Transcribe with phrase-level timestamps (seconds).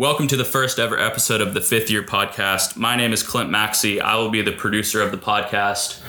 [0.00, 2.74] Welcome to the first ever episode of the Fifth Year Podcast.
[2.74, 4.00] My name is Clint Maxey.
[4.00, 6.00] I will be the producer of the podcast.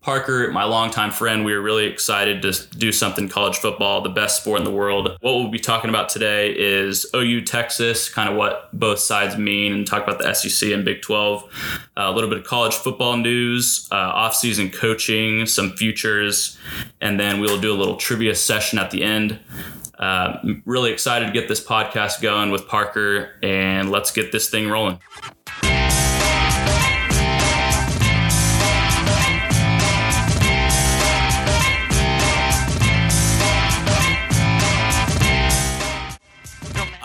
[0.00, 4.42] Parker, my longtime friend, we are really excited to do something college football, the best
[4.42, 5.16] sport in the world.
[5.20, 9.72] What we'll be talking about today is OU Texas, kind of what both sides mean,
[9.72, 11.44] and talk about the SEC and Big 12.
[11.44, 11.48] Uh,
[11.96, 16.58] a little bit of college football news, uh, off-season coaching, some futures,
[17.00, 19.38] and then we'll do a little trivia session at the end.
[19.98, 24.68] Uh, really excited to get this podcast going with Parker, and let's get this thing
[24.68, 24.98] rolling.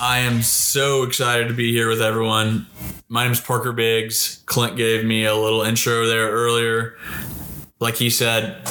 [0.04, 2.66] I am so excited to be here with everyone.
[3.08, 4.44] My name is Parker Biggs.
[4.48, 6.98] Clint gave me a little intro there earlier.
[7.80, 8.68] Like he said,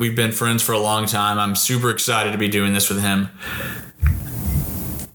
[0.00, 1.38] we've been friends for a long time.
[1.38, 3.28] I'm super excited to be doing this with him.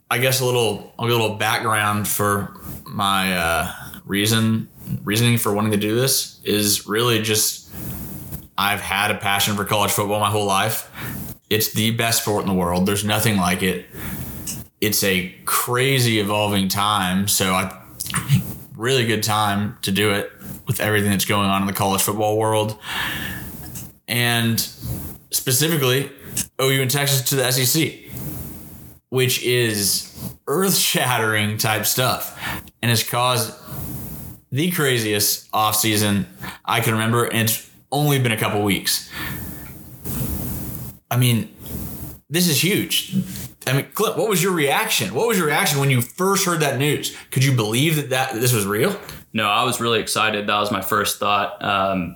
[0.10, 3.74] I guess a little, a little background for my uh,
[4.06, 4.70] reason,
[5.04, 7.74] reasoning for wanting to do this is really just
[8.58, 10.90] I've had a passion for college football my whole life.
[11.50, 12.86] It's the best sport in the world.
[12.86, 13.88] There's nothing like it
[14.82, 17.28] it's a crazy evolving time.
[17.28, 17.82] So I
[18.76, 20.32] really good time to do it
[20.68, 22.78] with everything that's going on in the college football world.
[24.08, 24.60] And
[25.32, 26.12] specifically
[26.62, 27.94] OU and Texas to the SEC,
[29.10, 32.40] which is earth shattering type stuff
[32.82, 33.54] and has caused
[34.52, 36.26] the craziest offseason
[36.64, 37.26] I can remember.
[37.26, 39.10] And it's only been a couple weeks.
[41.10, 41.54] I mean,
[42.30, 43.16] this is huge
[43.68, 45.14] I mean, Clint, what was your reaction?
[45.14, 47.16] What was your reaction when you first heard that news?
[47.32, 48.96] Could you believe that, that this was real?
[49.34, 50.48] No, I was really excited.
[50.48, 51.64] That was my first thought.
[51.64, 52.16] Um,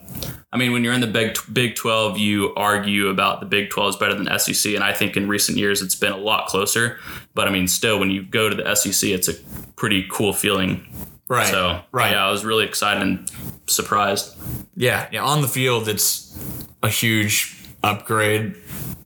[0.51, 3.89] I mean, when you're in the Big Big 12, you argue about the Big 12
[3.89, 6.99] is better than SEC, and I think in recent years it's been a lot closer.
[7.35, 9.33] But I mean, still, when you go to the SEC, it's a
[9.75, 10.87] pretty cool feeling.
[11.27, 11.47] Right.
[11.47, 12.13] So, right.
[12.13, 13.31] Yeah, I was really excited and
[13.67, 14.35] surprised.
[14.75, 15.07] Yeah.
[15.11, 15.23] Yeah.
[15.23, 16.35] On the field, it's
[16.81, 18.55] a huge upgrade.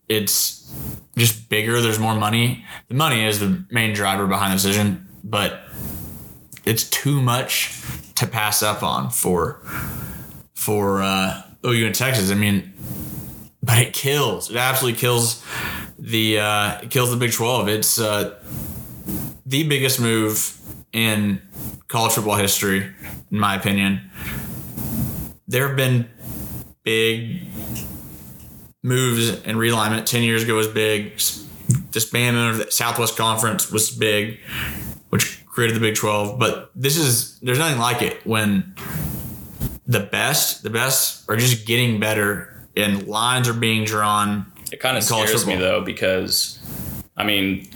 [0.07, 0.73] It's
[1.17, 1.81] just bigger.
[1.81, 2.63] There's more money.
[2.87, 5.59] The money is the main driver behind the decision, but
[6.63, 7.81] it's too much
[8.15, 9.59] to pass up on for
[10.63, 12.31] for uh, OU and Texas.
[12.31, 12.73] I mean,
[13.61, 14.49] but it kills.
[14.49, 15.43] It absolutely kills
[15.99, 17.67] the uh, kills the Big Twelve.
[17.67, 18.39] It's uh,
[19.45, 20.57] the biggest move
[20.93, 21.41] in
[21.87, 22.91] college football history,
[23.31, 24.09] in my opinion.
[25.47, 26.09] There have been
[26.83, 27.47] big
[28.81, 31.17] moves and realignment 10 years ago was big.
[31.17, 34.39] Disbandment of the Southwest Conference was big,
[35.09, 36.37] which created the Big 12.
[36.37, 38.75] But this is, there's nothing like it when
[39.85, 44.51] the best, the best are just getting better and lines are being drawn.
[44.71, 45.55] It kind of scares football.
[45.55, 46.59] me though, because
[47.15, 47.69] I mean,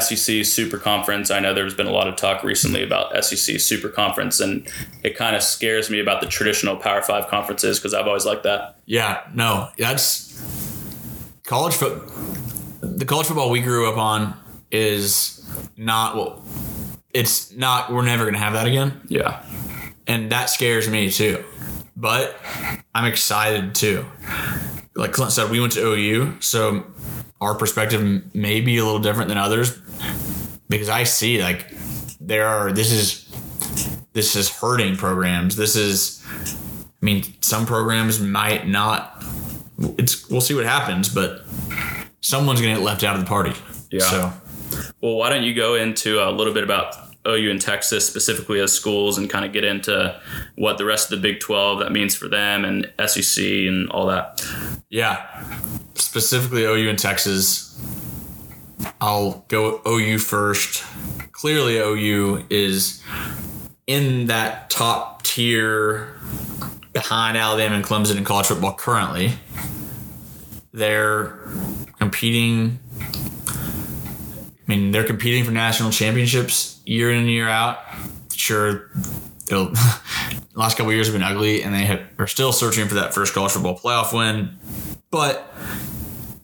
[0.00, 1.30] SEC Super Conference.
[1.30, 4.68] I know there's been a lot of talk recently about SEC Super Conference, and
[5.04, 8.42] it kind of scares me about the traditional Power Five conferences because I've always liked
[8.42, 8.76] that.
[8.86, 10.32] Yeah, no, that's
[11.44, 12.02] college foot.
[12.80, 14.34] The college football we grew up on
[14.72, 16.44] is not well.
[17.14, 17.92] It's not.
[17.92, 19.00] We're never going to have that again.
[19.06, 19.44] Yeah,
[20.12, 21.42] and that scares me too.
[21.96, 22.38] But
[22.94, 24.04] I'm excited too.
[24.94, 26.84] Like Clint said, we went to OU, so
[27.40, 29.78] our perspective may be a little different than others
[30.68, 31.66] because I see like
[32.20, 33.28] there are this is
[34.12, 35.56] this is hurting programs.
[35.56, 39.24] This is I mean some programs might not
[39.98, 41.44] it's we'll see what happens, but
[42.20, 43.52] someone's going to get left out of the party.
[43.90, 44.00] Yeah.
[44.00, 44.32] So
[45.00, 46.96] well, why don't you go into a little bit about
[47.26, 50.20] OU and Texas specifically as schools and kind of get into
[50.56, 54.06] what the rest of the Big 12 that means for them and SEC and all
[54.06, 54.44] that.
[54.90, 55.44] Yeah
[56.12, 57.74] specifically OU and Texas.
[59.00, 60.84] I'll go OU first.
[61.32, 63.02] Clearly, OU is
[63.86, 66.20] in that top tier
[66.92, 69.32] behind Alabama and Clemson in college football currently.
[70.72, 71.38] They're
[71.98, 72.78] competing.
[74.66, 77.78] I mean, they're competing for national championships year in and year out.
[78.32, 78.90] Sure,
[79.46, 83.12] the last couple years have been ugly, and they have, are still searching for that
[83.14, 84.56] first college football playoff win.
[85.10, 85.52] But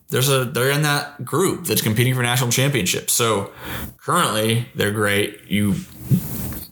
[0.09, 3.13] there's a they're in that group that's competing for national championships.
[3.13, 3.51] So
[3.97, 5.41] currently they're great.
[5.47, 5.75] You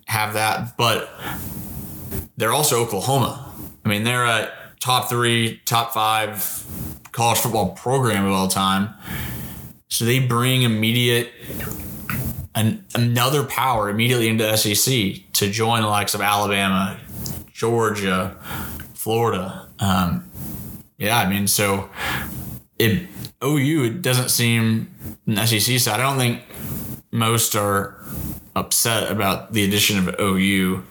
[0.05, 1.09] have that, but
[2.35, 3.53] they're also Oklahoma.
[3.85, 6.63] I mean, they're a top three, top five
[7.11, 8.93] college football program of all time.
[9.89, 11.31] So they bring immediate
[12.55, 16.99] an, another power immediately into SEC to join the likes of Alabama,
[17.53, 18.35] Georgia,
[18.93, 19.67] Florida.
[19.79, 20.29] Um,
[20.97, 21.89] yeah, I mean, so
[22.79, 23.07] it
[23.43, 24.91] OU it doesn't seem
[25.27, 25.99] an SEC side.
[25.99, 26.41] I don't think
[27.11, 28.03] most are
[28.55, 30.83] upset about the addition of OU.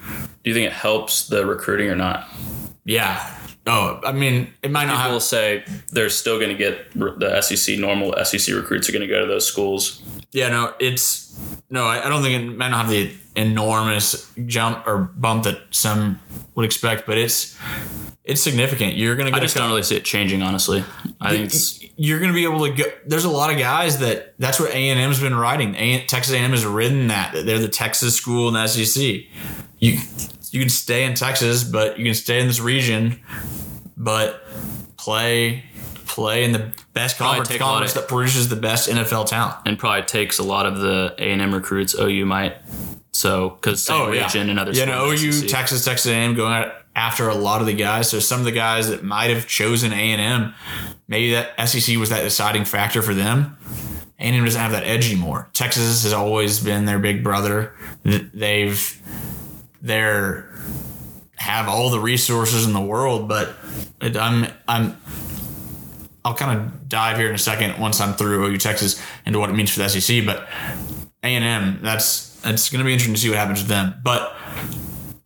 [0.44, 2.28] Do you think it helps the recruiting or not?
[2.84, 3.35] Yeah.
[3.66, 5.22] Oh, I mean, it might not People have.
[5.22, 9.20] say they're still going to get the SEC normal SEC recruits are going to go
[9.20, 10.02] to those schools.
[10.32, 11.36] Yeah, no, it's
[11.68, 11.84] no.
[11.84, 16.20] I, I don't think it might not have the enormous jump or bump that some
[16.54, 17.58] would expect, but it's
[18.24, 18.94] it's significant.
[18.94, 20.84] You're gonna I get just a don't really see it changing, honestly.
[21.20, 22.84] I think it's you're going to be able to go.
[23.06, 25.74] There's a lot of guys that that's what A and M's been writing.
[25.76, 27.32] A, Texas A&M has ridden that.
[27.32, 29.24] that They're the Texas school in the SEC.
[29.78, 29.98] You
[30.52, 33.20] you can stay in Texas, but you can stay in this region,
[33.96, 34.42] but
[34.96, 35.64] play
[36.06, 39.56] play in the best Probably conference, a conference that produces the best NFL talent.
[39.66, 42.56] and probably takes a lot of the A and M recruits OU might.
[43.12, 45.48] So because same oh, region and other Oh, yeah, no, schools in the OU, SEC.
[45.50, 48.08] Texas, Texas A&M going out after a lot of the guys.
[48.08, 50.54] So some of the guys that might have chosen A&M,
[51.08, 53.56] maybe that SEC was that deciding factor for them.
[54.18, 55.50] A&M doesn't have that edge anymore.
[55.52, 57.74] Texas has always been their big brother.
[58.04, 59.02] They've
[59.86, 60.52] they're
[61.36, 63.54] have all the resources in the world, but
[64.00, 64.96] it, I'm I'm
[66.24, 69.50] I'll kind of dive here in a second once I'm through OU Texas into what
[69.50, 70.26] it means for the SEC.
[70.26, 70.48] But
[71.22, 73.94] A and M, that's it's going to be interesting to see what happens with them.
[74.02, 74.36] But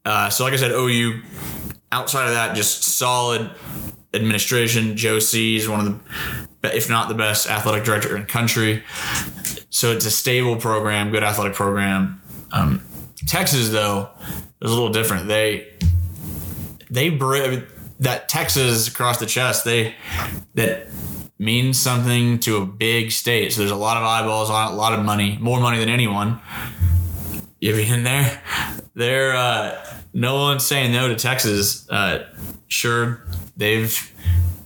[0.04, 1.22] uh, so, like I said, OU.
[1.92, 3.50] Outside of that, just solid
[4.14, 4.96] administration.
[4.96, 6.00] Joe C is one of
[6.62, 8.84] the, if not the best athletic director in the country.
[9.70, 12.22] So it's a stable program, good athletic program.
[12.52, 12.84] Um,
[13.26, 14.10] Texas, though,
[14.62, 15.28] is a little different.
[15.28, 15.68] They
[16.90, 17.10] they
[18.00, 19.64] that Texas across the chest.
[19.64, 19.94] They
[20.54, 20.88] that
[21.38, 23.52] means something to a big state.
[23.52, 25.88] So there's a lot of eyeballs on it, a lot of money, more money than
[25.88, 26.40] anyone.
[27.60, 28.42] You ever been there?
[28.94, 31.88] They're uh, no one's saying no to Texas.
[31.88, 32.26] Uh,
[32.68, 34.12] sure, they've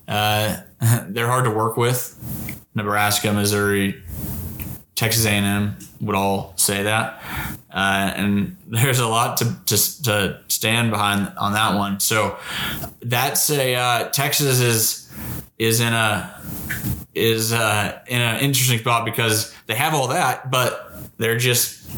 [0.09, 0.59] uh,
[1.09, 2.11] they're hard to work with.
[2.77, 4.03] Nebraska, Missouri,
[4.95, 7.21] Texas A&M would all say that,
[7.71, 11.99] uh, and there's a lot to, to to stand behind on that one.
[12.01, 12.39] So
[13.01, 15.11] that's a uh, Texas is
[15.59, 16.41] is in a
[17.15, 21.91] is uh, in an interesting spot because they have all that, but they're just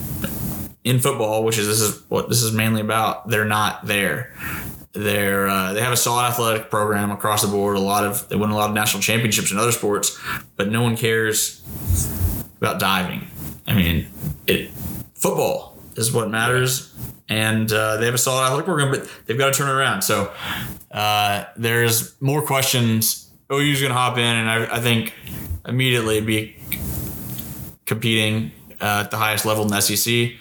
[0.85, 3.29] in football, which is this is what this is mainly about.
[3.29, 4.35] They're not there.
[4.93, 7.77] They're uh, they have a solid athletic program across the board.
[7.77, 10.19] A lot of they win a lot of national championships in other sports,
[10.57, 11.61] but no one cares
[12.59, 13.29] about diving.
[13.67, 14.07] I mean,
[14.47, 14.71] it
[15.15, 16.95] football is what matters,
[17.29, 20.03] and uh, they have a solid athletic program, but they've got to turn it around.
[20.03, 20.33] So
[20.91, 23.31] uh, there's more questions.
[23.51, 25.15] OU's going to hop in, and I, I think
[25.67, 26.57] immediately be
[27.87, 30.33] competing uh, at the highest level in the SEC.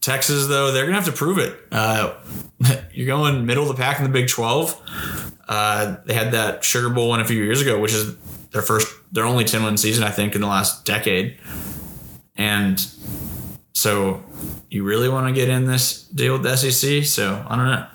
[0.00, 1.54] Texas, though, they're going to have to prove it.
[1.70, 2.14] Uh,
[2.92, 5.32] you're going middle of the pack in the Big 12.
[5.48, 8.16] Uh, they had that Sugar Bowl win a few years ago, which is
[8.50, 11.38] their first, their only 10 win season, I think, in the last decade.
[12.36, 12.78] And
[13.72, 14.22] so
[14.70, 17.04] you really want to get in this deal with the SEC?
[17.04, 17.86] So I don't know.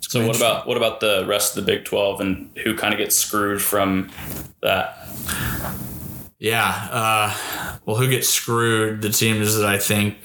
[0.00, 2.98] So what about what about the rest of the Big Twelve and who kind of
[2.98, 4.12] gets screwed from
[4.62, 5.08] that?
[6.38, 6.88] Yeah.
[6.90, 9.02] Uh, well, who gets screwed?
[9.02, 10.16] The teams that I think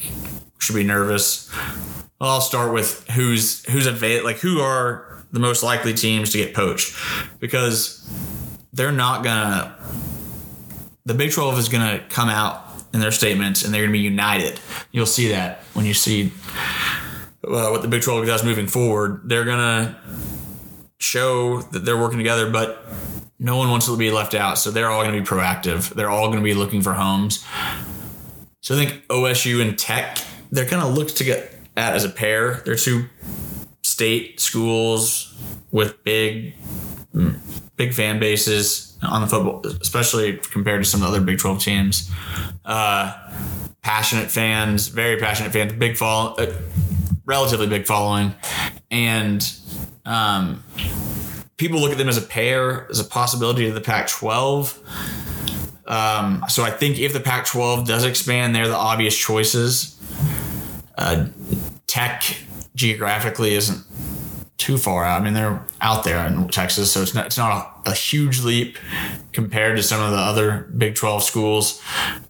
[0.59, 1.51] should be nervous.
[2.21, 6.37] Well, I'll start with who's who's avail like who are the most likely teams to
[6.37, 6.95] get poached
[7.39, 8.07] because
[8.73, 9.75] they're not gonna.
[11.09, 12.63] The Big Twelve is gonna come out
[12.93, 14.59] in their statements and they're gonna be united.
[14.91, 16.31] You'll see that when you see
[17.43, 19.21] uh, what the Big Twelve does moving forward.
[19.25, 19.99] They're gonna
[20.99, 22.85] show that they're working together, but
[23.39, 24.59] no one wants to be left out.
[24.59, 25.89] So they're all going to be proactive.
[25.95, 27.43] They're all going to be looking for homes.
[28.61, 30.19] So I think OSU and Tech,
[30.51, 32.61] they're kind of looked to get at as a pair.
[32.65, 33.05] They're two
[33.81, 35.33] state schools
[35.71, 36.53] with big,
[37.15, 37.39] mm,
[37.77, 41.63] big fan bases on the football, especially compared to some of the other Big 12
[41.63, 42.11] teams.
[42.65, 43.13] Uh,
[43.81, 46.53] passionate fans, very passionate fans, big follow, uh,
[47.25, 48.33] relatively big following,
[48.91, 49.53] and
[50.05, 50.63] um,
[51.57, 54.77] people look at them as a pair, as a possibility to the Pac-12.
[55.87, 59.99] Um, so I think if the Pac-12 does expand, they're the obvious choices.
[60.97, 61.27] Uh,
[61.87, 62.37] Tech
[62.75, 63.83] geographically isn't
[64.59, 65.21] too far out.
[65.21, 68.43] I mean, they're out there in Texas, so it's not it's not a, a huge
[68.43, 68.77] leap
[69.31, 71.81] compared to some of the other Big 12 schools.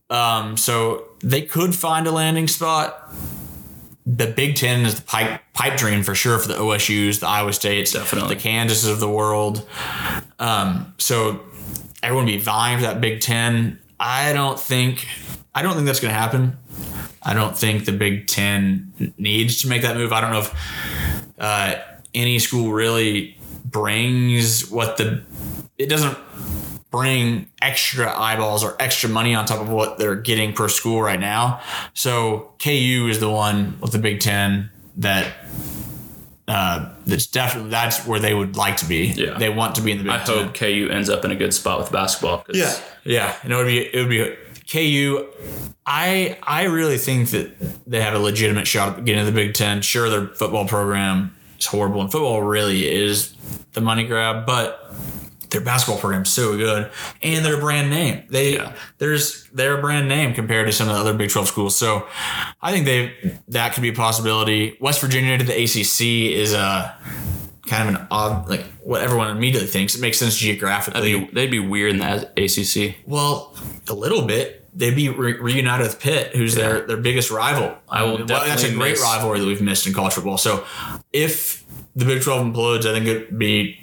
[0.09, 3.13] Um, so they could find a landing spot.
[4.05, 7.51] The Big Ten is the pipe pipe dream for sure for the OSU's, the Iowa
[7.51, 8.35] States, Definitely.
[8.35, 9.67] the Kansases of the world.
[10.39, 11.41] Um, so
[12.01, 13.79] everyone would be vying for that Big Ten.
[13.99, 15.07] I don't think
[15.53, 16.57] I don't think that's going to happen.
[17.21, 20.13] I don't think the Big Ten needs to make that move.
[20.13, 20.55] I don't know if
[21.37, 21.75] uh,
[22.13, 25.23] any school really brings what the
[25.77, 26.17] it doesn't
[26.91, 31.19] bring extra eyeballs or extra money on top of what they're getting per school right
[31.19, 31.61] now.
[31.93, 35.33] So KU is the one with the Big Ten that
[36.47, 39.05] uh, that's definitely that's where they would like to be.
[39.07, 39.37] Yeah.
[39.37, 40.45] they want to be in the Big I Ten.
[40.45, 42.43] hope KU ends up in a good spot with basketball.
[42.51, 44.35] Yeah, yeah, and it would be it would be
[44.71, 45.27] KU.
[45.85, 47.51] I I really think that
[47.87, 49.81] they have a legitimate shot at getting to the Big Ten.
[49.83, 53.33] Sure, their football program is horrible, and football really is
[53.73, 54.93] the money grab, but
[55.49, 56.91] their basketball program is so good,
[57.23, 58.23] and they're brand name.
[58.29, 58.73] They Yeah.
[58.99, 61.75] there's they're brand name compared to some of the other Big Twelve schools.
[61.75, 62.05] So
[62.61, 63.13] I think they
[63.47, 64.77] that could be a possibility.
[64.79, 66.95] West Virginia to the ACC is a
[67.67, 69.95] kind of an odd like what everyone immediately thinks.
[69.95, 71.01] It makes sense geographically.
[71.01, 72.95] They'd be, they'd be weird in the ACC.
[73.07, 73.55] Well,
[73.87, 74.58] a little bit.
[74.73, 77.75] They'd be re- reunited with Pitt, who's their their biggest rival.
[77.89, 80.37] I will mean, well, that's a great miss- rivalry that we've missed in college football.
[80.37, 80.65] So,
[81.11, 81.63] if
[81.95, 83.79] the Big Twelve implodes, I think it'd be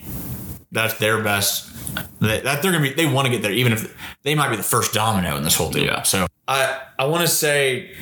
[0.73, 1.73] that's their best.
[2.21, 2.93] That that they're gonna be.
[2.93, 5.57] They want to get there, even if they might be the first domino in this
[5.57, 5.85] whole deal.
[5.85, 6.03] Yeah.
[6.03, 7.95] So I I want to say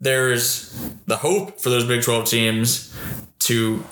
[0.00, 0.72] there's
[1.06, 2.94] the hope for those Big Twelve teams
[3.40, 3.84] to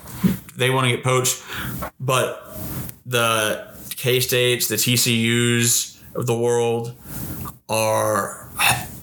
[0.56, 1.42] they want to get poached,
[1.98, 2.56] but
[3.06, 6.94] the K States, the TCUs of the world
[7.68, 8.50] are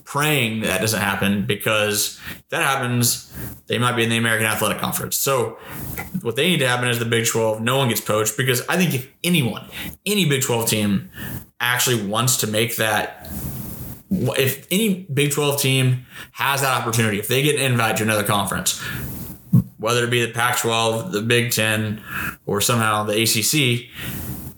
[0.03, 3.31] praying that doesn't happen because if that happens,
[3.67, 5.17] they might be in the American Athletic Conference.
[5.17, 5.57] So
[6.21, 8.77] what they need to happen is the Big 12, no one gets poached because I
[8.77, 9.65] think if anyone,
[10.05, 11.09] any Big 12 team
[11.59, 13.29] actually wants to make that
[14.09, 18.23] if any Big 12 team has that opportunity, if they get an invite to another
[18.23, 18.81] conference,
[19.77, 22.01] whether it be the Pac 12, the Big 10,
[22.45, 23.89] or somehow the ACC,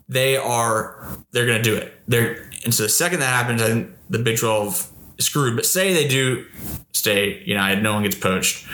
[0.10, 1.94] they are they're going to do it.
[2.08, 5.56] They're and so the second that happens, I think the Big Twelve is screwed.
[5.56, 6.46] But say they do
[6.92, 8.68] stay United, no one gets poached.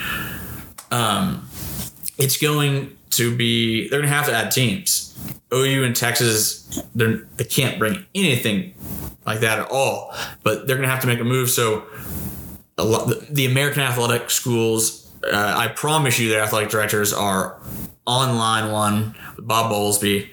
[0.91, 1.47] Um,
[2.17, 5.11] it's going to be they're going to have to add teams.
[5.53, 8.73] OU and Texas, they're they can't bring anything
[9.25, 10.13] like that at all.
[10.43, 11.49] But they're going to have to make a move.
[11.49, 11.85] So
[12.77, 17.59] a lot, the, the American athletic schools, uh, I promise you, their athletic directors are
[18.07, 20.29] on line one Bob Bowlesby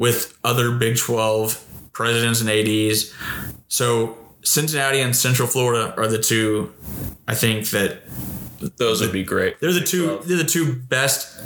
[0.00, 3.12] with other Big 12 presidents and ADs.
[3.68, 6.72] So Cincinnati and Central Florida are the two,
[7.28, 8.02] I think that
[8.78, 9.60] Those would be great.
[9.60, 11.38] they're the two they're the two best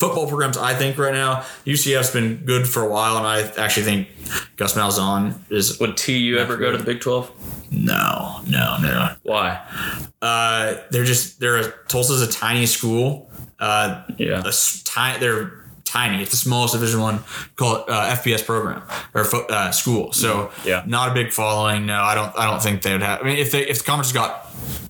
[0.00, 1.44] football programs I think right now.
[1.66, 4.08] UCF's been good for a while, and I actually think
[4.56, 7.30] Gus Malzahn is Would TU ever go to the Big 12?
[7.70, 9.14] no, no, no.
[9.22, 9.60] Why?
[10.22, 13.30] Uh, they're just they're a, Tulsa's a tiny school.
[13.60, 14.42] Uh, Yeah.
[14.44, 16.22] a s- ti- they're tiny.
[16.22, 17.20] It's the smallest Division One
[17.56, 18.82] call it uh, FBS program
[19.14, 20.12] or fo- uh, school.
[20.12, 20.82] So Yeah.
[20.86, 21.86] not a big following.
[21.86, 22.36] No, I don't.
[22.38, 23.20] I don't think they would have.
[23.20, 24.46] I mean, if they if the conference got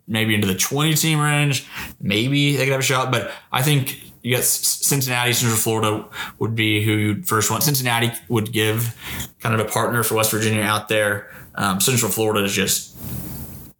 [0.07, 1.67] maybe into the twenty team range,
[2.01, 3.11] maybe they could have a shot.
[3.11, 4.05] But I think.
[4.21, 6.05] You got Cincinnati, Central Florida
[6.41, 7.63] would be who you'd first want.
[7.63, 8.95] Cincinnati would give
[9.41, 11.31] kind of a partner for West Virginia out there.
[11.55, 12.97] Um, Central Florida has just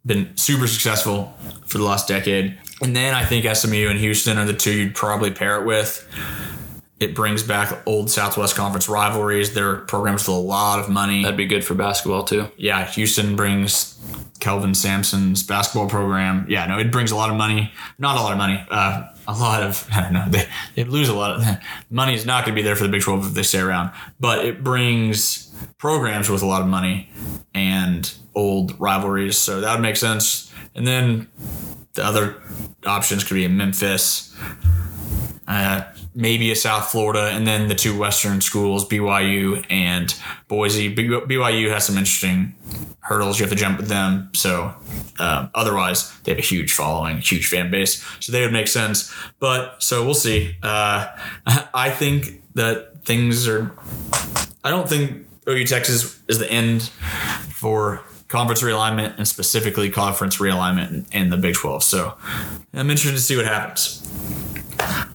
[0.05, 1.33] been super successful
[1.67, 2.57] for the last decade.
[2.81, 6.07] And then I think SMU and Houston are the two you'd probably pair it with.
[6.99, 9.53] It brings back old Southwest Conference rivalries.
[9.53, 11.23] Their programs with a lot of money.
[11.23, 12.49] That'd be good for basketball too.
[12.57, 13.97] yeah, Houston brings
[14.39, 16.45] Kelvin Sampson's basketball program.
[16.49, 17.71] Yeah, no, it brings a lot of money.
[17.97, 18.65] Not a lot of money.
[18.69, 20.25] Uh, a lot of I don't know.
[20.27, 21.57] They, they lose a lot of
[21.89, 22.15] money.
[22.15, 23.91] Is not going to be there for the Big Twelve if they stay around.
[24.19, 25.45] But it brings
[25.77, 27.09] programs with a lot of money
[27.53, 29.37] and old rivalries.
[29.37, 30.53] So that would make sense.
[30.75, 31.27] And then
[31.93, 32.41] the other
[32.85, 34.33] options could be in Memphis,
[35.49, 40.13] uh, maybe a South Florida, and then the two Western schools, BYU and
[40.47, 40.95] Boise.
[40.95, 42.55] BYU has some interesting
[42.99, 44.29] hurdles you have to jump with them.
[44.35, 44.75] So
[45.17, 48.05] um, otherwise, they have a huge following, huge fan base.
[48.19, 49.11] So they would make sense.
[49.39, 50.55] But so we'll see.
[50.61, 51.07] Uh,
[51.73, 53.71] I think that things are.
[54.63, 56.83] I don't think OU Texas is the end
[57.49, 61.83] for conference realignment and specifically conference realignment in, in the Big 12.
[61.83, 62.15] So
[62.73, 64.05] I'm interested to see what happens.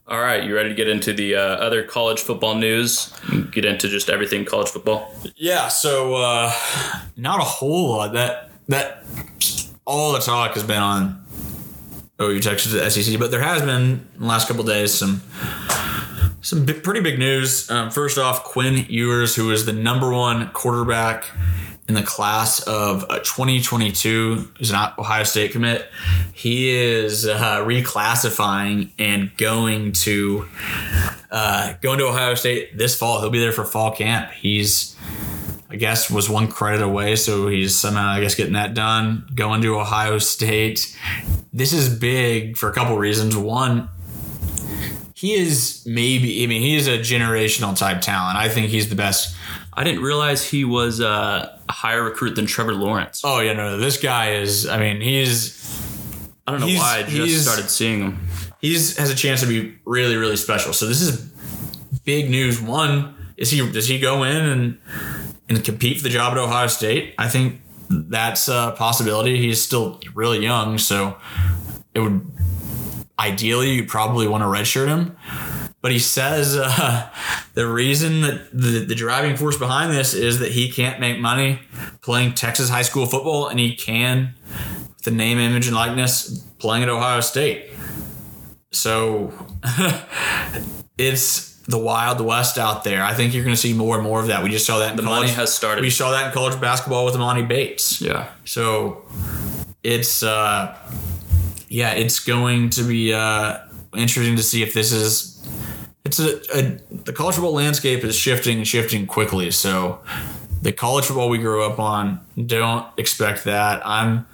[0.06, 3.12] All right, you ready to get into the uh, other college football news?
[3.50, 5.14] Get into just everything college football.
[5.36, 6.52] Yeah, so uh,
[7.16, 8.12] not a whole lot.
[8.12, 9.04] That that
[9.86, 11.24] all the talk has been on
[12.20, 15.22] OU Texas the SEC, but there has been in the last couple days some
[16.42, 17.70] some pretty big news.
[17.70, 21.30] Um, first off, Quinn Ewers, who is the number one quarterback
[21.88, 25.86] in the class of uh, 2022, is an Ohio State commit.
[26.32, 30.48] He is uh, reclassifying and going to
[31.30, 33.20] uh, going to Ohio State this fall.
[33.20, 34.30] He'll be there for fall camp.
[34.32, 34.96] He's
[35.68, 39.28] I guess was one credit away, so he's somehow I guess getting that done.
[39.34, 40.96] Going to Ohio State.
[41.52, 43.36] This is big for a couple reasons.
[43.36, 43.88] One,
[45.14, 48.38] he is maybe I mean he is a generational type talent.
[48.38, 49.36] I think he's the best
[49.76, 53.22] I didn't realize he was uh, a higher recruit than Trevor Lawrence.
[53.24, 54.66] Oh yeah, no, this guy is.
[54.68, 55.60] I mean, he's
[56.46, 58.28] I don't know he's- why I just started seeing him.
[58.60, 60.72] he's has a chance to be really really special.
[60.72, 61.20] So this is
[62.04, 62.60] big news.
[62.60, 64.78] One is he does he go in and
[65.48, 67.14] and compete for the job at Ohio State?
[67.18, 69.38] I think that's a possibility.
[69.38, 71.16] He's still really young, so
[71.94, 72.24] it would
[73.18, 75.16] ideally you probably want to redshirt him.
[75.84, 77.10] But he says uh,
[77.52, 81.58] the reason that the, the driving force behind this is that he can't make money
[82.00, 84.34] playing Texas high school football, and he can,
[84.88, 87.66] with the name, image, and likeness, playing at Ohio State.
[88.70, 89.34] So
[90.96, 93.02] it's the wild west out there.
[93.02, 94.42] I think you're going to see more and more of that.
[94.42, 95.20] We just saw that in The college.
[95.26, 95.82] money has started.
[95.82, 98.00] we saw that in college basketball with Emoni Bates.
[98.00, 98.28] yeah.
[98.46, 99.04] So
[99.82, 100.76] it's uh
[101.68, 103.58] yeah, it's going to be uh
[103.94, 105.33] interesting to see if this is
[106.04, 109.50] it's a, a the college football landscape is shifting and shifting quickly.
[109.50, 110.00] So
[110.62, 113.82] the college football we grew up on, don't expect that.
[113.86, 114.26] I'm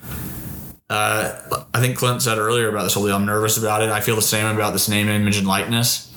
[0.91, 3.15] uh, I think Clint said earlier about this whole deal.
[3.15, 3.91] I'm nervous about it.
[3.91, 6.13] I feel the same about this name, image, and likeness.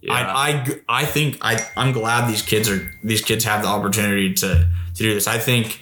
[0.00, 0.14] Yeah.
[0.14, 4.32] I, I, I think I, I'm glad these kids are these kids have the opportunity
[4.34, 5.26] to to do this.
[5.26, 5.80] I think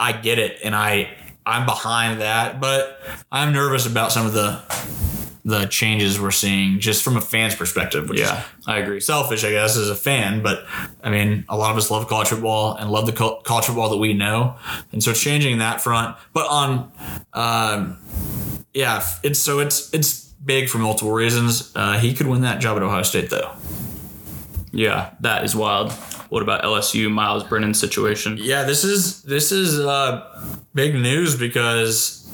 [0.00, 1.10] I get it, and I
[1.46, 4.60] I'm behind that, but I'm nervous about some of the
[5.44, 8.08] the changes we're seeing just from a fan's perspective.
[8.08, 8.44] Which yeah.
[8.66, 9.00] I agree.
[9.00, 10.64] selfish, I guess, as a fan, but
[11.02, 13.90] I mean, a lot of us love college football and love the col- college football
[13.90, 14.56] that we know,
[14.92, 16.16] and so it's changing that front.
[16.32, 16.92] But on,
[17.34, 17.98] um,
[18.72, 21.72] yeah, it's so it's it's big for multiple reasons.
[21.74, 23.52] Uh, he could win that job at Ohio State, though.
[24.72, 25.92] Yeah, that is wild.
[26.30, 28.38] What about LSU Myles Brennan situation?
[28.40, 32.28] Yeah, this is this is uh, big news because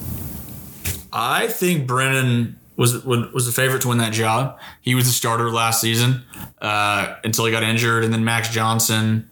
[1.13, 4.59] I think Brennan was was the favorite to win that job.
[4.81, 6.23] He was the starter last season
[6.59, 9.29] uh, until he got injured, and then Max Johnson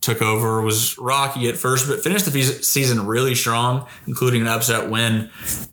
[0.00, 0.60] took over.
[0.60, 5.30] Was rocky at first, but finished the season really strong, including an upset win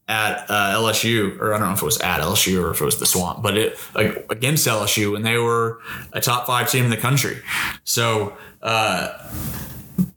[0.08, 2.86] at uh, LSU, or I don't know if it was at LSU or if it
[2.86, 5.82] was the Swamp, but it like against LSU, and they were
[6.14, 7.42] a top five team in the country.
[7.84, 8.38] So.
[8.62, 9.32] Uh,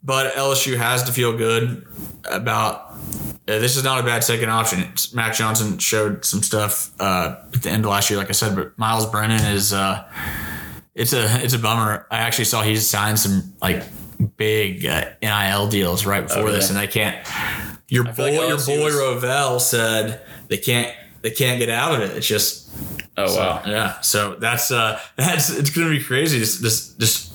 [0.03, 1.85] but LSU has to feel good
[2.25, 2.91] about.
[3.45, 4.79] Uh, this is not a bad second option.
[4.79, 8.31] It's, Max Johnson showed some stuff uh, at the end of last year, like I
[8.33, 8.55] said.
[8.55, 10.09] But Myles Brennan is uh,
[10.95, 12.07] it's a it's a bummer.
[12.09, 13.83] I actually saw he's signed some like
[14.37, 17.17] big uh, NIL deals right before this, and they can't.
[17.89, 22.01] Your boy, like your boy was- Rovell said they can't they can't get out of
[22.09, 22.15] it.
[22.17, 22.69] It's just
[23.17, 23.61] Oh wow.
[23.67, 26.39] yeah, so that's uh that's it's gonna be crazy.
[26.39, 27.33] Just just, just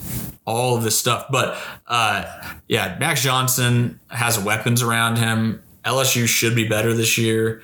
[0.49, 1.57] all of this stuff, but
[1.87, 2.25] uh
[2.67, 5.63] yeah, Max Johnson has weapons around him.
[5.85, 7.63] LSU should be better this year.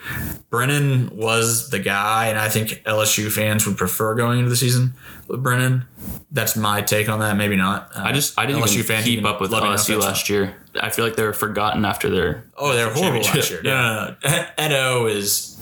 [0.48, 4.94] Brennan was the guy, and I think LSU fans would prefer going into the season
[5.28, 5.84] with Brennan.
[6.30, 7.36] That's my take on that.
[7.36, 7.90] Maybe not.
[7.94, 10.56] Uh, I just I didn't LSU even keep up with LSU last year.
[10.80, 12.44] I feel like they were forgotten after their.
[12.56, 13.60] Oh, they're horrible last year.
[13.62, 14.46] No, no, no.
[14.64, 15.58] Edo is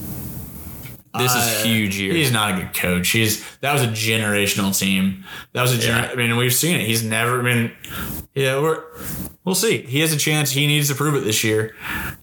[1.18, 2.14] This Uh, is huge year.
[2.14, 3.10] He's not a good coach.
[3.10, 5.24] He's that was a generational team.
[5.52, 6.10] That was a gener- Yeah.
[6.12, 6.86] I mean, we've seen it.
[6.86, 7.70] He's never been.
[8.34, 8.80] Yeah, we're
[9.44, 9.82] we'll see.
[9.82, 10.52] He has a chance.
[10.52, 11.74] He needs to prove it this year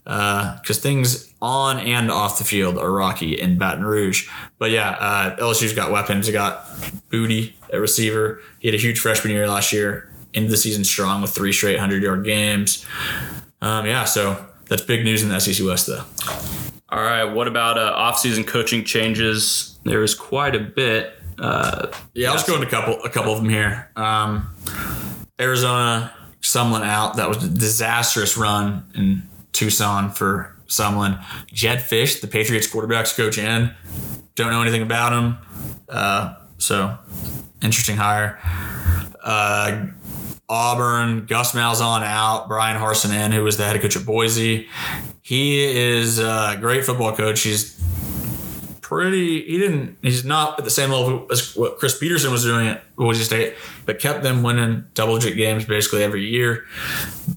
[0.04, 4.28] because things on and off the field are rocky in Baton Rouge.
[4.58, 6.26] But yeah, uh, LSU's got weapons.
[6.26, 6.66] They got
[7.12, 8.40] Boutte at receiver.
[8.58, 10.08] He had a huge freshman year last year.
[10.32, 12.84] Into the season strong with three straight hundred yard games.
[13.62, 16.04] Um, yeah, so that's big news in the SEC West though.
[16.90, 17.24] All right.
[17.24, 19.78] What about uh, offseason coaching changes?
[19.84, 21.14] There was quite a bit.
[21.38, 23.90] Uh, Yeah, I'll just go into a couple a couple of them here.
[23.96, 24.50] Um,
[25.40, 27.16] Arizona Sumlin out.
[27.16, 29.22] That was a disastrous run in
[29.52, 31.22] Tucson for Sumlin.
[31.46, 33.72] Jedd Fisch, the Patriots quarterbacks coach, in.
[34.34, 35.38] Don't know anything about him.
[35.88, 36.98] Uh, so
[37.62, 38.38] interesting hire.
[39.22, 39.86] Uh,
[40.50, 44.68] Auburn, Gus Malzahn out, Bryan Harsin in, who was the head coach at Boise.
[45.22, 47.42] He is a great football coach.
[47.42, 47.80] He's
[48.80, 49.44] pretty.
[49.44, 49.96] He didn't.
[50.02, 53.54] He's not at the same level as what Chris Petersen was doing at Boise State,
[53.86, 56.66] but kept them winning double digit games basically every year.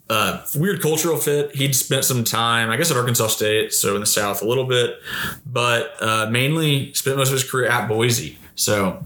[0.09, 1.55] Uh, weird cultural fit.
[1.55, 4.65] He'd spent some time, I guess, at Arkansas State, so in the South a little
[4.65, 4.97] bit,
[5.45, 8.39] but uh, mainly spent most of his career at Boise.
[8.55, 9.05] So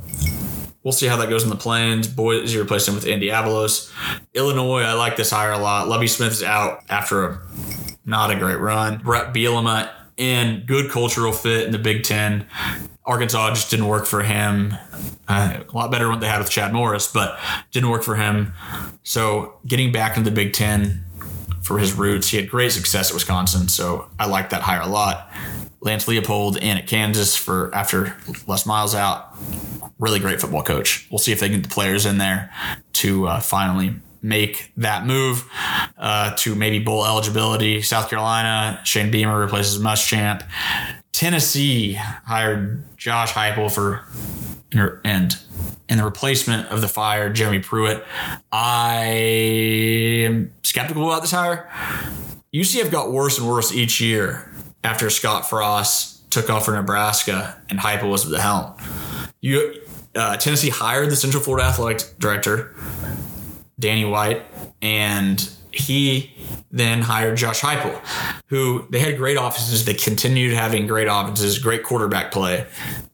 [0.88, 2.08] we'll see how that goes in the plains.
[2.08, 3.92] Boise replaced him with Andy Avalos.
[4.34, 5.90] Illinois, I like this hire a lot.
[5.90, 7.42] Lovie Smith is out after a
[8.06, 9.00] not a great run.
[9.00, 12.48] Bret Bielema in good cultural fit in the Big Ten.
[13.04, 14.76] Arkansas just didn't work for him.
[15.28, 17.38] Uh, a lot better what they had with Chad Morris, but
[17.74, 18.54] didn't work for him.
[19.04, 21.04] So getting back into the Big Ten
[21.64, 23.68] for his roots, he had great success at Wisconsin.
[23.68, 25.30] So I like that hire a lot.
[25.80, 28.16] Lance Leipold in at Kansas for after
[28.48, 29.36] Les Miles out.
[30.00, 31.08] Really great football coach.
[31.10, 32.52] We'll see if they get the players in there
[32.94, 35.50] to uh, finally make that move
[35.98, 37.82] uh, to maybe bowl eligibility.
[37.82, 40.44] South Carolina, Shane Beamer replaces Muschamp.
[41.12, 44.04] Tennessee hired Josh Heupel for
[45.04, 45.38] and
[45.90, 48.04] in the replacement of the fired Jeremy Pruitt.
[48.52, 49.06] I
[50.26, 51.70] am skeptical about this hire.
[52.54, 54.52] UCF got worse and worse each year
[54.88, 58.74] after Scott Frost took off for Nebraska and Heupel was at the helm.
[59.42, 59.74] You,
[60.16, 62.74] uh, Tennessee hired the Central Florida athletic director,
[63.78, 64.44] Danny White,
[64.82, 66.34] and he
[66.72, 68.00] then hired Josh Heupel,
[68.48, 69.84] who they had great offenses.
[69.84, 72.66] They continued having great offenses, great quarterback play,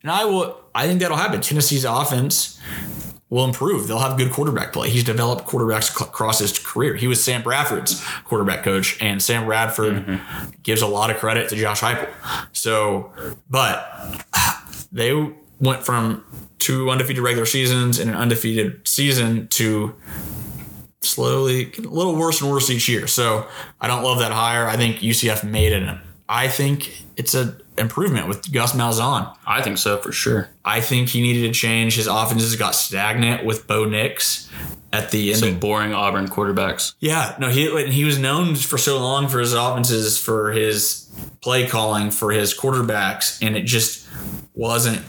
[0.04, 0.60] and I will.
[0.76, 1.42] I think that'll happen.
[1.42, 2.60] Tennessee's offense
[3.34, 3.88] will improve.
[3.88, 4.92] They'll have good quarterback play.
[4.92, 6.96] He's developed quarterbacks across his career.
[6.96, 10.52] He was Sam Bradford's quarterback coach, and Sam Bradford mm-hmm.
[10.62, 12.14] gives a lot of credit to Josh Heupel.
[12.52, 13.12] So,
[13.50, 14.24] but
[14.92, 16.24] they went from
[16.60, 19.96] two undefeated regular seasons and an undefeated season to
[21.02, 23.08] slowly a little worse and worse each year.
[23.08, 23.48] So
[23.82, 24.68] I don't love that hire.
[24.68, 25.98] I think UCF made it.
[26.28, 29.36] I think it's an improvement with Gus Malzahn.
[29.46, 30.50] I think so for sure.
[30.64, 31.96] I think he needed to change.
[31.96, 34.50] His offenses got stagnant with Bo Nix
[34.92, 35.40] at the end.
[35.40, 36.94] Some of, boring Auburn quarterbacks.
[37.00, 41.10] Yeah, no, he he was known for so long for his offenses, for his
[41.42, 44.08] play calling, for his quarterbacks, and it just
[44.56, 45.02] wasn't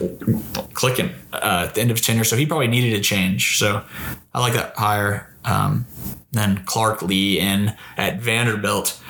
[0.74, 2.24] clicking uh, at the end of his tenure.
[2.24, 3.58] So he probably needed a change.
[3.58, 3.84] So
[4.32, 5.30] I like that hire.
[5.44, 5.86] Um,
[6.32, 9.00] then Clark Lea in at Vanderbilt,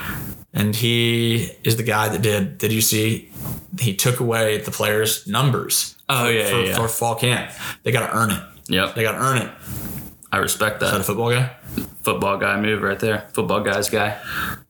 [0.55, 2.59] and he is the guy that did.
[2.59, 3.31] Did you see?
[3.79, 5.97] He took away the players' numbers.
[6.09, 7.51] Oh yeah, for, yeah, for fall camp.
[7.83, 8.43] They got to earn it.
[8.69, 9.51] Yep, they got to earn it.
[10.33, 10.87] I respect that.
[10.87, 11.55] Is that a football guy?
[12.03, 13.29] Football guy move right there.
[13.33, 14.21] Football guy's guy.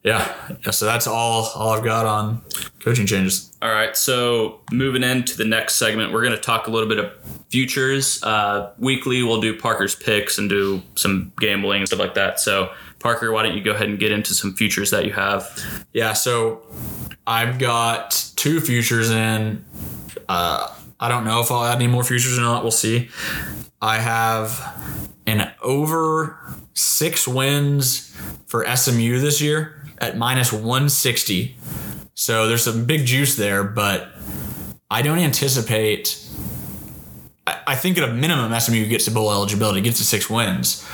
[0.03, 0.31] Yeah.
[0.65, 0.71] yeah.
[0.71, 2.43] So that's all all I've got on
[2.81, 3.51] coaching changes.
[3.63, 3.97] All right.
[3.97, 7.13] So moving into the next segment, we're going to talk a little bit of
[7.49, 8.23] futures.
[8.23, 12.41] Uh, weekly, we'll do Parker's picks and do some gambling and stuff like that.
[12.41, 12.71] So
[13.05, 15.87] Parker, why don't you go ahead and get into some futures that you have?
[15.93, 16.15] Yeah.
[16.15, 16.63] So
[17.27, 19.63] I've got two futures in.
[20.27, 22.63] Uh, I don't know if I'll add any more futures or not.
[22.63, 23.11] We'll see.
[23.83, 26.39] I have an over
[26.73, 31.59] six wins for SMU this year at minus 160.
[32.15, 34.15] So there's some big juice there, but
[34.91, 36.27] I don't anticipate.
[37.47, 40.89] I think at a minimum, SMU gets to bowl eligibility, gets to six wins.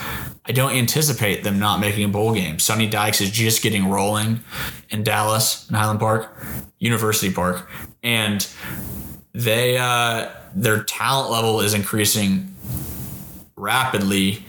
[0.46, 2.58] I don't anticipate them not making a bowl game.
[2.58, 4.40] Sonny Dykes is just getting rolling
[4.88, 6.34] in Dallas in Highland Park,
[6.78, 7.68] University Park,
[8.02, 8.46] and
[9.32, 12.54] they uh, their talent level is increasing
[13.56, 14.44] rapidly.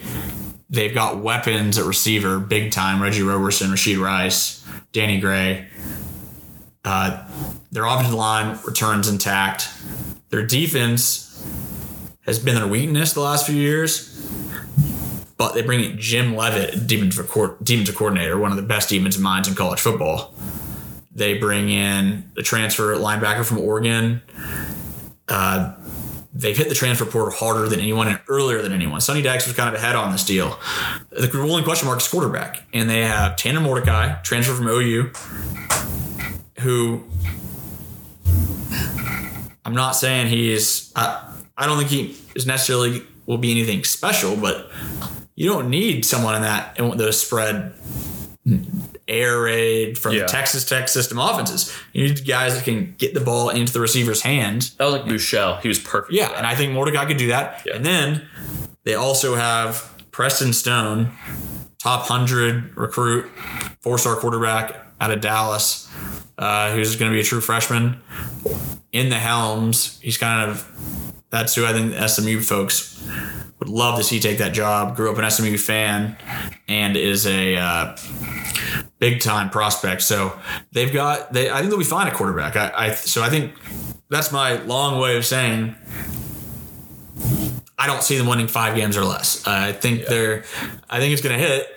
[0.69, 3.01] They've got weapons at receiver, big time.
[3.01, 5.67] Reggie Roberson, Rashee Rice, Danny Gray.
[6.83, 7.27] Uh,
[7.71, 9.67] their offensive line returns intact.
[10.29, 11.45] Their defense
[12.21, 14.27] has been their weakness the last few years,
[15.41, 19.55] but they bring in Jim Leavitt, defensive, coordinator, one of the best defensive minds in
[19.55, 20.35] college football.
[21.15, 24.21] They bring in the transfer linebacker from Oregon.
[25.27, 25.73] Uh,
[26.31, 29.01] they've hit the transfer portal harder than anyone and earlier than anyone.
[29.01, 30.59] Sonny Dykes was kind of ahead on this deal.
[31.09, 35.11] The only question mark is quarterback, and they have Tanner Mordecai, transfer from OU,
[36.59, 37.03] who
[39.65, 40.93] I'm not saying he is.
[40.95, 44.69] I, I don't think he is necessarily will be anything special, but
[45.41, 47.73] you don't need someone in that in those spread
[49.07, 50.21] air raid from yeah.
[50.21, 51.75] the Texas Tech system offenses.
[51.93, 54.75] You need guys that can get the ball into the receiver's hands.
[54.75, 55.59] That was like Buechele.
[55.61, 56.13] He was perfect.
[56.13, 57.63] Yeah, and I think Mordecai could do that.
[57.65, 57.75] Yeah.
[57.75, 58.27] And then
[58.83, 61.11] they also have Preston Stone,
[61.79, 63.25] top 100 recruit,
[63.79, 65.91] four star quarterback out of Dallas,
[66.37, 67.99] uh, who's going to be a true freshman.
[68.91, 70.67] In the helms, he's kind of
[71.31, 72.91] that's who I think SMU folks
[73.61, 74.95] would love to see you take that job.
[74.95, 76.17] Grew up an SMU fan
[76.67, 77.95] and is a uh,
[78.97, 80.01] big time prospect.
[80.01, 80.37] So
[80.71, 81.49] they've got they.
[81.49, 82.55] I think they'll be fine at quarterback.
[82.55, 83.53] I, I so I think
[84.09, 85.75] that's my long way of saying.
[87.77, 89.45] I don't see them winning five games or less.
[89.47, 90.09] I think yeah.
[90.09, 90.43] they're.
[90.89, 91.67] I think it's going to hit,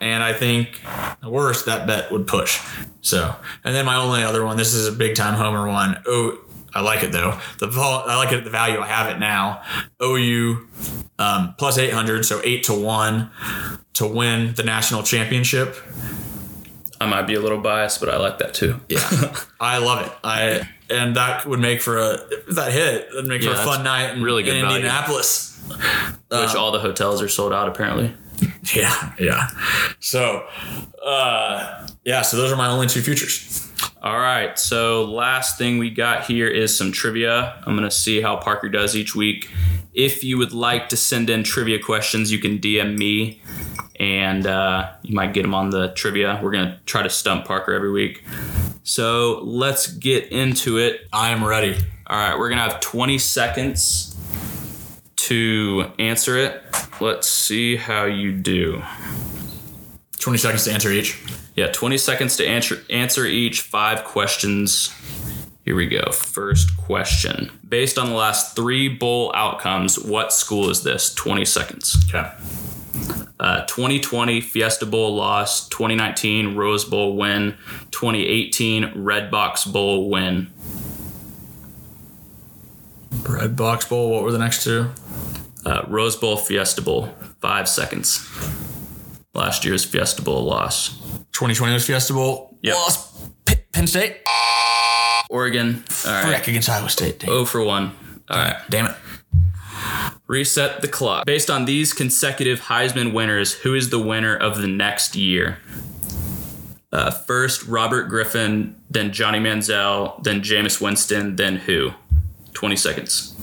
[0.00, 0.80] and I think
[1.20, 2.60] the worst that bet would push.
[3.02, 4.56] So, and then my only other one.
[4.56, 6.00] This is a big time homer one.
[6.06, 6.38] Oh,
[6.74, 7.38] I like it though.
[7.58, 9.62] The vol- I like it at the value I have it now.
[10.02, 10.66] OU
[11.18, 13.30] um, plus eight hundred, so eight to one
[13.94, 15.76] to win the national championship.
[17.00, 18.80] I might be a little biased, but I like that too.
[18.88, 20.12] Yeah, I love it.
[20.24, 22.18] I and that would make for a
[22.52, 23.08] that hit.
[23.10, 25.52] That'd make yeah, for a fun night in really good in Indianapolis.
[25.68, 28.14] Which um, all the hotels are sold out apparently.
[28.74, 29.48] Yeah, yeah.
[30.00, 30.46] So,
[31.04, 32.22] uh, yeah.
[32.22, 33.70] So those are my only two futures.
[34.02, 34.58] All right.
[34.58, 37.62] So last thing we got here is some trivia.
[37.66, 39.50] I'm gonna see how Parker does each week
[39.94, 43.40] If you would like to send in trivia questions, you can DM me
[44.00, 46.40] and uh, you might get them on the trivia.
[46.42, 48.24] We're going to try to stump Parker every week.
[48.82, 51.06] So let's get into it.
[51.12, 51.76] I am ready.
[52.06, 54.16] All right, we're going to have 20 seconds
[55.16, 56.62] to answer it.
[57.00, 58.82] Let's see how you do.
[60.18, 61.22] 20 seconds to answer each.
[61.54, 64.92] Yeah, 20 seconds to answer answer each five questions.
[65.64, 66.10] Here we go.
[66.10, 67.50] First question.
[67.66, 71.14] Based on the last three bowl outcomes, what school is this?
[71.14, 71.96] 20 seconds.
[72.08, 72.30] Okay.
[73.40, 77.56] Uh, 2020 Fiesta Bowl loss, 2019 Rose Bowl win,
[77.90, 80.50] 2018 Redbox Bowl win.
[83.22, 84.10] Redbox Bowl.
[84.10, 84.90] What were the next two?
[85.64, 88.28] Uh, Rose Bowl, Fiesta Bowl, five seconds.
[89.34, 91.00] Last year's Fiesta Bowl loss.
[91.34, 92.56] 2020 was Fiesta Bowl.
[92.62, 92.74] Yep.
[92.74, 94.20] Lost P- Penn State.
[95.30, 95.84] Oregon.
[96.06, 96.26] All right.
[96.26, 97.18] Frick against Iowa State.
[97.20, 97.30] Damn.
[97.30, 97.92] Oh for one.
[98.30, 98.56] All right.
[98.70, 98.96] Damn it.
[100.26, 101.26] Reset the clock.
[101.26, 105.58] Based on these consecutive Heisman winners, who is the winner of the next year?
[106.92, 111.90] Uh, first, Robert Griffin, then Johnny Manziel, then Jameis Winston, then who?
[112.54, 113.34] 20 seconds.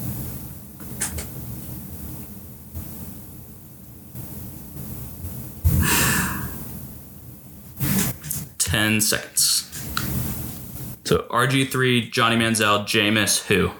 [8.71, 9.67] Ten seconds.
[11.03, 13.71] So RG3, Johnny Manziel, Jameis, who?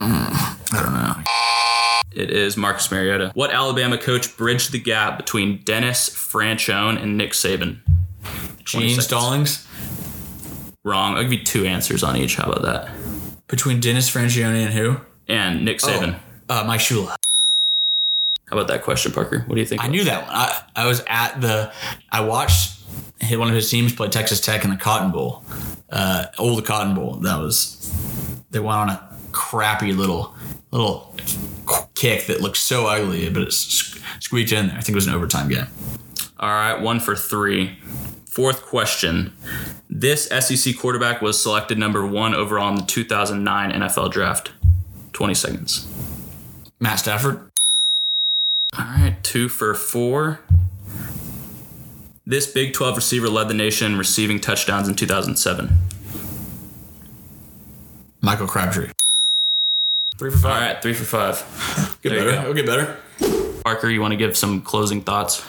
[0.00, 1.16] I don't know.
[2.14, 3.32] It is Marcus Mariota.
[3.34, 7.80] What Alabama coach bridged the gap between Dennis Franchione and Nick Saban?
[8.64, 9.00] 20 Gene.
[9.00, 9.66] Stallings
[10.84, 11.16] Wrong.
[11.16, 12.36] I'll give you two answers on each.
[12.36, 12.90] How about that?
[13.48, 14.98] between Dennis Franchione and who?
[15.28, 16.18] And Nick Saban.
[16.48, 17.16] Uh, Mike Shula.
[18.48, 19.40] How about that question, Parker?
[19.46, 19.82] What do you think?
[19.82, 20.32] I knew that one.
[20.32, 21.72] I, I was at the.
[22.10, 22.76] I watched
[23.20, 25.44] hit one of his teams play Texas Tech in the Cotton Bowl,
[25.90, 27.14] uh, old Cotton Bowl.
[27.16, 27.76] That was
[28.50, 30.34] they went on a crappy little
[30.70, 31.14] little
[31.94, 34.76] kick that looked so ugly, but it squeaked in there.
[34.76, 35.66] I think it was an overtime game.
[36.38, 37.78] All right, one for three.
[38.28, 39.32] Fourth question.
[39.88, 44.52] This SEC quarterback was selected number one overall in the 2009 NFL draft.
[45.14, 45.88] 20 seconds.
[46.78, 47.50] Matt Stafford.
[49.36, 50.40] All right, two for four.
[52.26, 55.76] This Big 12 receiver led the nation receiving touchdowns in 2007.
[58.22, 58.88] Michael Crabtree.
[60.16, 60.62] Three for five.
[60.62, 61.98] right, three for five.
[62.02, 62.30] get there better.
[62.30, 62.40] go.
[62.42, 62.96] It'll get better.
[63.62, 65.44] Parker, you want to give some closing thoughts?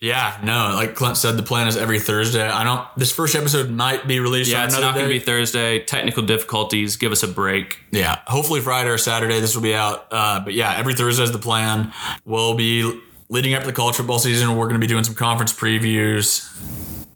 [0.00, 2.46] Yeah, no, like Clint said, the plan is every Thursday.
[2.46, 2.86] I don't.
[2.96, 4.50] This first episode might be released.
[4.50, 5.78] Yeah, on it's not going to be Thursday.
[5.78, 6.96] Technical difficulties.
[6.96, 7.78] Give us a break.
[7.90, 10.06] Yeah, hopefully Friday or Saturday this will be out.
[10.10, 11.92] Uh, but yeah, every Thursday is the plan.
[12.24, 14.56] We'll be leading up to the college football season.
[14.56, 16.46] We're going to be doing some conference previews,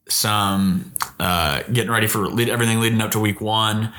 [0.08, 3.92] some uh, getting ready for lead, everything leading up to week one,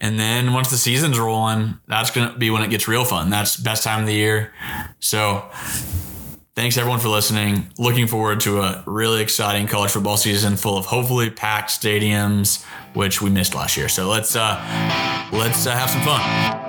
[0.00, 3.30] and then once the season's rolling, that's going to be when it gets real fun.
[3.30, 4.52] That's best time of the year.
[4.98, 5.48] So.
[6.56, 7.70] Thanks everyone for listening.
[7.78, 13.22] Looking forward to a really exciting college football season full of hopefully packed stadiums, which
[13.22, 13.88] we missed last year.
[13.88, 14.56] So let's uh,
[15.32, 16.59] let's uh, have some fun.